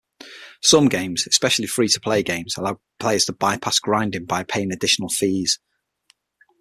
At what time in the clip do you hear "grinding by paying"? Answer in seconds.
3.77-4.71